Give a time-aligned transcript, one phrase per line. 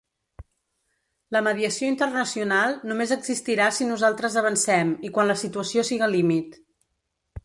[1.35, 6.57] La mediació internacional només existirà si nosaltres avancem i quan la situació siga límit.